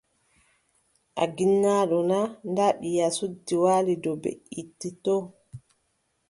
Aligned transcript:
A 1.21 1.23
ginnaaɗo 1.35 1.97
naa, 2.09 2.27
ndaa 2.49 2.71
ɓiya 2.79 3.07
suddi 3.17 3.55
waali 3.63 3.93
dow 4.03 4.15
beʼitte 4.23 4.89
too. 5.03 5.19